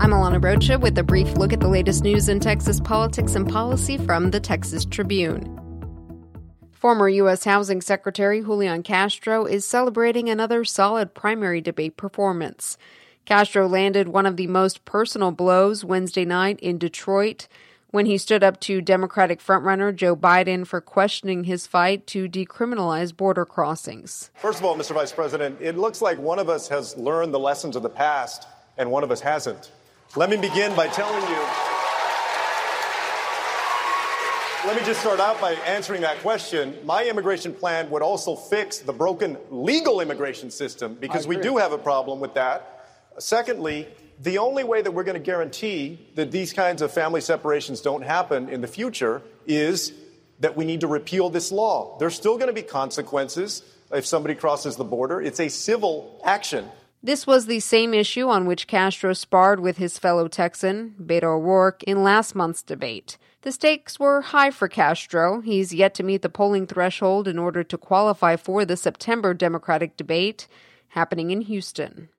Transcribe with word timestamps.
I'm 0.00 0.12
Alana 0.12 0.42
Rocha 0.42 0.78
with 0.78 0.96
a 0.96 1.02
brief 1.02 1.36
look 1.36 1.52
at 1.52 1.60
the 1.60 1.68
latest 1.68 2.02
news 2.04 2.30
in 2.30 2.40
Texas 2.40 2.80
politics 2.80 3.34
and 3.34 3.46
policy 3.46 3.98
from 3.98 4.30
the 4.30 4.40
Texas 4.40 4.86
Tribune. 4.86 5.44
Former 6.72 7.06
U.S. 7.10 7.44
Housing 7.44 7.82
Secretary 7.82 8.40
Julian 8.40 8.82
Castro 8.82 9.44
is 9.44 9.66
celebrating 9.66 10.30
another 10.30 10.64
solid 10.64 11.12
primary 11.12 11.60
debate 11.60 11.98
performance. 11.98 12.78
Castro 13.26 13.68
landed 13.68 14.08
one 14.08 14.24
of 14.24 14.38
the 14.38 14.46
most 14.46 14.86
personal 14.86 15.32
blows 15.32 15.84
Wednesday 15.84 16.24
night 16.24 16.58
in 16.60 16.78
Detroit 16.78 17.46
when 17.90 18.06
he 18.06 18.16
stood 18.16 18.42
up 18.42 18.58
to 18.60 18.80
Democratic 18.80 19.38
frontrunner 19.38 19.94
Joe 19.94 20.16
Biden 20.16 20.66
for 20.66 20.80
questioning 20.80 21.44
his 21.44 21.66
fight 21.66 22.06
to 22.06 22.26
decriminalize 22.26 23.14
border 23.14 23.44
crossings. 23.44 24.30
First 24.36 24.60
of 24.60 24.64
all, 24.64 24.78
Mr. 24.78 24.94
Vice 24.94 25.12
President, 25.12 25.58
it 25.60 25.76
looks 25.76 26.00
like 26.00 26.18
one 26.18 26.38
of 26.38 26.48
us 26.48 26.68
has 26.68 26.96
learned 26.96 27.34
the 27.34 27.38
lessons 27.38 27.76
of 27.76 27.82
the 27.82 27.90
past 27.90 28.48
and 28.78 28.90
one 28.90 29.04
of 29.04 29.10
us 29.10 29.20
hasn't. 29.20 29.70
Let 30.16 30.28
me 30.28 30.36
begin 30.36 30.74
by 30.74 30.88
telling 30.88 31.22
you. 31.22 31.38
Let 34.66 34.76
me 34.76 34.84
just 34.84 35.00
start 35.00 35.20
out 35.20 35.40
by 35.40 35.52
answering 35.52 36.00
that 36.00 36.18
question. 36.18 36.76
My 36.84 37.04
immigration 37.04 37.54
plan 37.54 37.88
would 37.90 38.02
also 38.02 38.34
fix 38.34 38.80
the 38.80 38.92
broken 38.92 39.38
legal 39.50 40.00
immigration 40.00 40.50
system 40.50 40.94
because 40.94 41.28
we 41.28 41.36
do 41.36 41.58
have 41.58 41.70
a 41.70 41.78
problem 41.78 42.18
with 42.18 42.34
that. 42.34 42.86
Secondly, 43.18 43.86
the 44.18 44.38
only 44.38 44.64
way 44.64 44.82
that 44.82 44.90
we're 44.90 45.04
going 45.04 45.14
to 45.14 45.24
guarantee 45.24 46.08
that 46.16 46.32
these 46.32 46.52
kinds 46.52 46.82
of 46.82 46.92
family 46.92 47.20
separations 47.20 47.80
don't 47.80 48.02
happen 48.02 48.48
in 48.48 48.62
the 48.62 48.68
future 48.68 49.22
is 49.46 49.92
that 50.40 50.56
we 50.56 50.64
need 50.64 50.80
to 50.80 50.88
repeal 50.88 51.30
this 51.30 51.52
law. 51.52 51.96
There's 51.98 52.16
still 52.16 52.36
going 52.36 52.48
to 52.48 52.52
be 52.52 52.62
consequences 52.62 53.62
if 53.92 54.04
somebody 54.06 54.34
crosses 54.34 54.74
the 54.74 54.84
border. 54.84 55.22
It's 55.22 55.38
a 55.38 55.48
civil 55.48 56.20
action. 56.24 56.68
This 57.02 57.26
was 57.26 57.46
the 57.46 57.60
same 57.60 57.94
issue 57.94 58.28
on 58.28 58.44
which 58.44 58.66
Castro 58.66 59.14
sparred 59.14 59.60
with 59.60 59.78
his 59.78 59.98
fellow 59.98 60.28
Texan, 60.28 60.94
Beto 61.00 61.38
O'Rourke, 61.38 61.82
in 61.84 62.02
last 62.02 62.34
month's 62.34 62.62
debate. 62.62 63.16
The 63.40 63.52
stakes 63.52 63.98
were 63.98 64.20
high 64.20 64.50
for 64.50 64.68
Castro. 64.68 65.40
He's 65.40 65.72
yet 65.72 65.94
to 65.94 66.02
meet 66.02 66.20
the 66.20 66.28
polling 66.28 66.66
threshold 66.66 67.26
in 67.26 67.38
order 67.38 67.64
to 67.64 67.78
qualify 67.78 68.36
for 68.36 68.66
the 68.66 68.76
September 68.76 69.32
Democratic 69.32 69.96
debate 69.96 70.46
happening 70.88 71.30
in 71.30 71.40
Houston. 71.42 72.10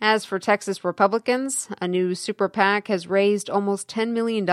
As 0.00 0.24
for 0.24 0.40
Texas 0.40 0.84
Republicans, 0.84 1.68
a 1.80 1.86
new 1.86 2.16
super 2.16 2.48
PAC 2.48 2.88
has 2.88 3.06
raised 3.06 3.48
almost 3.48 3.88
$10 3.88 4.08
million 4.10 4.48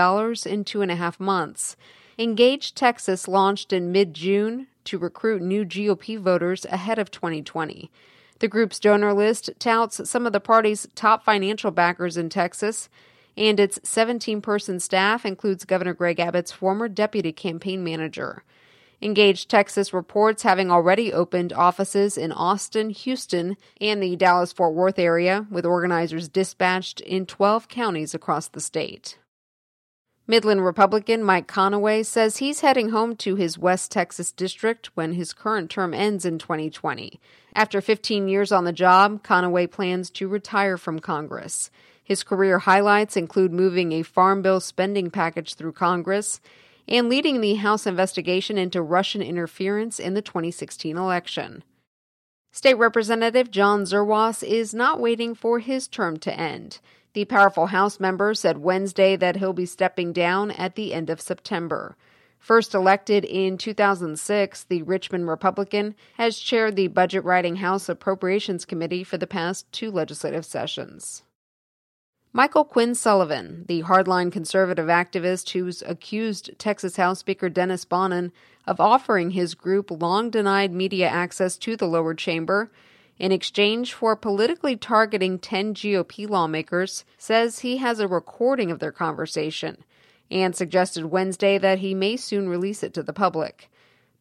in 0.46 0.64
two 0.64 0.82
and 0.82 0.90
a 0.90 0.96
half 0.96 1.18
months. 1.18 1.76
Engage 2.16 2.74
Texas 2.74 3.26
launched 3.26 3.72
in 3.72 3.90
mid 3.90 4.14
June 4.14 4.68
to 4.84 4.98
recruit 4.98 5.42
new 5.42 5.64
GOP 5.64 6.16
voters 6.16 6.64
ahead 6.66 7.00
of 7.00 7.10
2020. 7.10 7.90
The 8.38 8.48
group's 8.48 8.78
donor 8.78 9.14
list 9.14 9.50
touts 9.58 10.08
some 10.08 10.26
of 10.26 10.32
the 10.32 10.40
party's 10.40 10.86
top 10.94 11.24
financial 11.24 11.70
backers 11.70 12.16
in 12.16 12.28
Texas, 12.28 12.88
and 13.36 13.58
its 13.58 13.78
17 13.82 14.40
person 14.40 14.80
staff 14.80 15.24
includes 15.24 15.64
Governor 15.64 15.94
Greg 15.94 16.20
Abbott's 16.20 16.52
former 16.52 16.88
deputy 16.88 17.32
campaign 17.32 17.82
manager. 17.82 18.44
Engage 19.02 19.46
Texas 19.46 19.92
reports 19.92 20.42
having 20.42 20.70
already 20.70 21.12
opened 21.12 21.52
offices 21.52 22.16
in 22.16 22.32
Austin, 22.32 22.90
Houston, 22.90 23.56
and 23.80 24.02
the 24.02 24.16
Dallas 24.16 24.52
Fort 24.52 24.74
Worth 24.74 24.98
area, 24.98 25.46
with 25.50 25.66
organizers 25.66 26.28
dispatched 26.28 27.00
in 27.00 27.26
12 27.26 27.68
counties 27.68 28.14
across 28.14 28.48
the 28.48 28.60
state. 28.60 29.18
Midland 30.28 30.64
Republican 30.64 31.22
Mike 31.22 31.46
Conaway 31.46 32.04
says 32.04 32.38
he's 32.38 32.58
heading 32.60 32.88
home 32.88 33.14
to 33.16 33.36
his 33.36 33.56
West 33.56 33.92
Texas 33.92 34.32
district 34.32 34.88
when 34.94 35.12
his 35.12 35.32
current 35.32 35.70
term 35.70 35.94
ends 35.94 36.24
in 36.24 36.38
2020. 36.38 37.20
After 37.54 37.80
15 37.80 38.26
years 38.26 38.50
on 38.50 38.64
the 38.64 38.72
job, 38.72 39.22
Conaway 39.22 39.70
plans 39.70 40.10
to 40.10 40.26
retire 40.26 40.76
from 40.76 40.98
Congress. 40.98 41.70
His 42.02 42.24
career 42.24 42.58
highlights 42.58 43.16
include 43.16 43.52
moving 43.52 43.92
a 43.92 44.02
farm 44.02 44.42
bill 44.42 44.58
spending 44.58 45.10
package 45.10 45.54
through 45.54 45.72
Congress 45.72 46.40
and 46.88 47.08
leading 47.08 47.40
the 47.40 47.54
House 47.54 47.86
investigation 47.86 48.58
into 48.58 48.82
Russian 48.82 49.22
interference 49.22 50.00
in 50.00 50.14
the 50.14 50.22
2016 50.22 50.96
election. 50.96 51.62
State 52.50 52.74
Representative 52.74 53.52
John 53.52 53.82
Zerwas 53.82 54.42
is 54.42 54.74
not 54.74 54.98
waiting 54.98 55.36
for 55.36 55.60
his 55.60 55.86
term 55.86 56.16
to 56.18 56.36
end. 56.36 56.80
The 57.16 57.24
powerful 57.24 57.68
House 57.68 57.98
member 57.98 58.34
said 58.34 58.58
Wednesday 58.58 59.16
that 59.16 59.36
he'll 59.36 59.54
be 59.54 59.64
stepping 59.64 60.12
down 60.12 60.50
at 60.50 60.74
the 60.74 60.92
end 60.92 61.08
of 61.08 61.18
September. 61.18 61.96
First 62.38 62.74
elected 62.74 63.24
in 63.24 63.56
2006, 63.56 64.64
the 64.64 64.82
Richmond 64.82 65.26
Republican 65.26 65.94
has 66.18 66.38
chaired 66.38 66.76
the 66.76 66.88
Budget 66.88 67.24
Writing 67.24 67.56
House 67.56 67.88
Appropriations 67.88 68.66
Committee 68.66 69.02
for 69.02 69.16
the 69.16 69.26
past 69.26 69.64
two 69.72 69.90
legislative 69.90 70.44
sessions. 70.44 71.22
Michael 72.34 72.66
Quinn 72.66 72.94
Sullivan, 72.94 73.64
the 73.66 73.84
hardline 73.84 74.30
conservative 74.30 74.88
activist 74.88 75.48
who's 75.52 75.80
accused 75.86 76.50
Texas 76.58 76.96
House 76.96 77.20
Speaker 77.20 77.48
Dennis 77.48 77.86
Bonnen 77.86 78.30
of 78.66 78.78
offering 78.78 79.30
his 79.30 79.54
group 79.54 79.90
long 79.90 80.28
denied 80.28 80.70
media 80.70 81.08
access 81.08 81.56
to 81.56 81.78
the 81.78 81.88
lower 81.88 82.12
chamber, 82.12 82.70
in 83.18 83.32
exchange 83.32 83.94
for 83.94 84.14
politically 84.16 84.76
targeting 84.76 85.38
10 85.38 85.74
GOP 85.74 86.28
lawmakers, 86.28 87.04
says 87.16 87.60
he 87.60 87.78
has 87.78 88.00
a 88.00 88.08
recording 88.08 88.70
of 88.70 88.78
their 88.78 88.92
conversation 88.92 89.84
and 90.30 90.54
suggested 90.54 91.06
Wednesday 91.06 91.58
that 91.58 91.78
he 91.78 91.94
may 91.94 92.16
soon 92.16 92.48
release 92.48 92.82
it 92.82 92.92
to 92.94 93.02
the 93.02 93.12
public. 93.12 93.70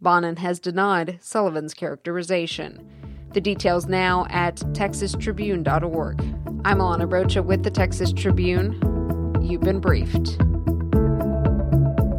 Bonnen 0.03 0.37
has 0.37 0.59
denied 0.59 1.17
Sullivan's 1.21 1.73
characterization. 1.73 2.87
The 3.33 3.41
details 3.41 3.85
now 3.87 4.27
at 4.29 4.57
texastribune.org. 4.57 6.21
I'm 6.63 6.79
Alana 6.79 7.11
Rocha 7.11 7.43
with 7.43 7.63
the 7.63 7.71
Texas 7.71 8.13
Tribune. 8.13 8.79
You've 9.41 9.61
been 9.61 9.79
briefed. 9.79 10.37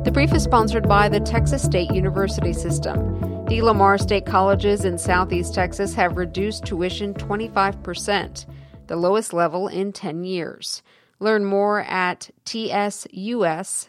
The 0.04 0.10
brief 0.12 0.32
is 0.32 0.44
sponsored 0.44 0.88
by 0.88 1.08
the 1.08 1.20
Texas 1.20 1.62
State 1.62 1.90
University 1.90 2.52
System. 2.52 3.35
The 3.48 3.62
Lamar 3.62 3.96
State 3.96 4.26
Colleges 4.26 4.84
in 4.84 4.98
Southeast 4.98 5.54
Texas 5.54 5.94
have 5.94 6.16
reduced 6.16 6.64
tuition 6.64 7.14
25%, 7.14 8.44
the 8.88 8.96
lowest 8.96 9.32
level 9.32 9.68
in 9.68 9.92
10 9.92 10.24
years. 10.24 10.82
Learn 11.20 11.44
more 11.44 11.82
at 11.82 12.30
tsus.edu. 12.44 13.86